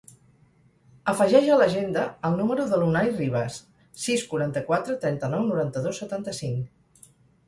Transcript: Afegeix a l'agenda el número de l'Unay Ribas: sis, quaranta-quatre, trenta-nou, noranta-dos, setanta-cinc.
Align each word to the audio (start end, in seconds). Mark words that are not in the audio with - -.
Afegeix 1.11 1.49
a 1.55 1.57
l'agenda 1.59 2.05
el 2.29 2.37
número 2.39 2.65
de 2.71 2.79
l'Unay 2.83 3.09
Ribas: 3.17 3.57
sis, 4.05 4.23
quaranta-quatre, 4.31 4.97
trenta-nou, 5.05 5.45
noranta-dos, 5.51 6.01
setanta-cinc. 6.05 7.11